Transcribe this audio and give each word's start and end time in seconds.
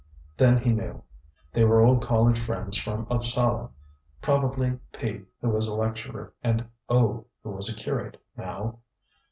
ŌĆØ 0.39 0.45
ŌĆ£Then 0.55 0.59
he 0.63 0.73
knew; 0.73 1.03
they 1.53 1.63
were 1.63 1.79
old 1.81 2.03
college 2.03 2.39
friends 2.39 2.75
from 2.75 3.05
Upsala, 3.11 3.69
probably 4.19 4.79
P. 4.93 5.21
who 5.41 5.49
was 5.51 5.67
a 5.67 5.75
lecturer, 5.75 6.33
and 6.43 6.65
O. 6.89 7.27
who 7.43 7.51
was 7.51 7.69
a 7.69 7.75
curate, 7.75 8.17
now. 8.35 8.79